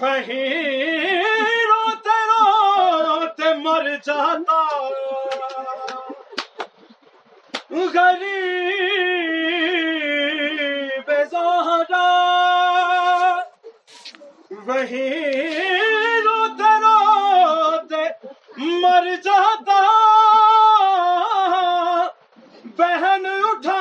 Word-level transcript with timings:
وہیں 0.00 1.24
روتے 1.70 2.18
روتے 2.28 3.54
مر 3.54 3.86
جاتا۔ 4.04 4.60
غریب 7.94 8.97
وہیں 14.68 16.20
روتے 16.20 16.72
روتے 16.80 18.02
مر 18.56 19.08
جاتا۔ 19.24 19.78
بہن 22.78 23.26
اٹھا 23.26 23.80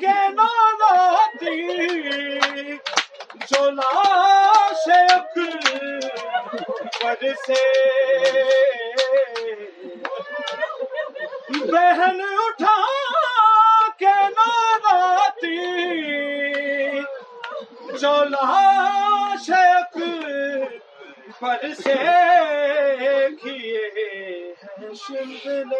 کے 0.00 0.16
نالاتی 0.28 1.62
جو 3.50 3.70
لاش 3.70 4.88
پر 7.02 7.26
سے۔ 7.46 7.62
بہن 11.72 12.20
اٹھا 12.38 12.76
کے 13.98 14.14
نالاتی 14.28 15.58
جو 18.00 18.24
لاش 18.24 19.07
پر 21.40 21.72
سے 21.72 21.94
کیے 23.42 23.82
ہیں 23.96 24.94
شمر 24.94 25.72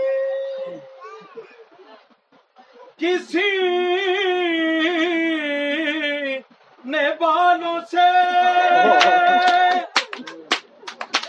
کسی 2.96 3.48
نے 6.84 7.08
بالوں 7.20 7.78
سے 7.90 8.06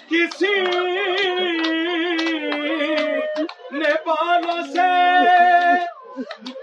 کسی 0.09 0.53
نے 3.71 3.93
بالوں 4.05 4.61
سے 4.73 4.89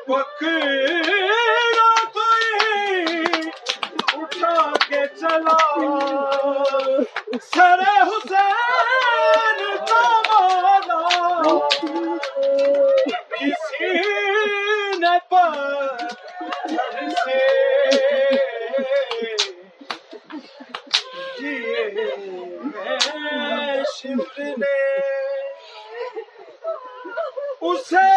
پکڑا 0.06 1.15
شمر 23.96 24.40
نے 24.40 24.76
اسے 27.60 28.10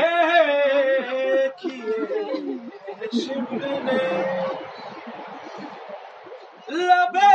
کیے 1.58 1.98
نے 3.80 4.00
لبے 6.70 7.35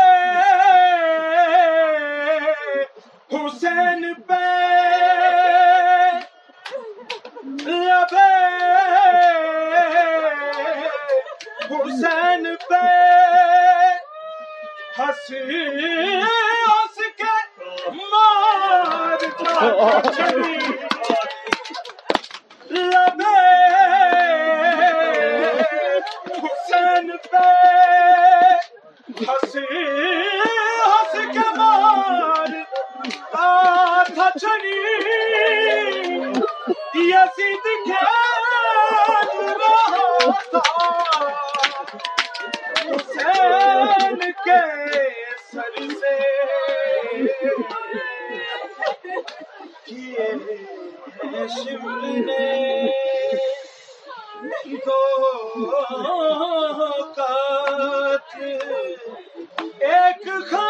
ہنس 15.33 16.99
مار۔ 18.11 19.21
چلی 20.17 20.59
لبے 22.71 23.37
حسین 26.43 27.11
کے 44.45 45.10
شمر 51.49 52.27
کات 57.17 58.35
ایک 59.81 60.25
خنجر 60.51 60.69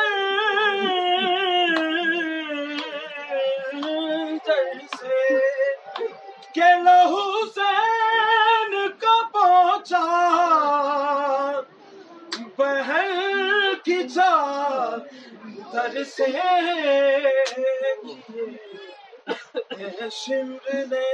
سے 4.96 5.38
کہ 6.52 6.68
لہو 6.82 7.26
کا 8.98 9.16
پہنچا 9.32 10.04
بہن 12.58 13.10
کی 13.84 13.98
چادر 14.14 16.04
سے 16.04 16.26
شمر 20.10 20.66
نے 20.90 21.06